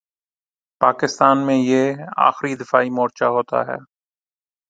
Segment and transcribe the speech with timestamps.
[0.81, 1.83] پاکستان میں یہ
[2.27, 3.77] آخری دفاعی مورچہ ہوتا ہے۔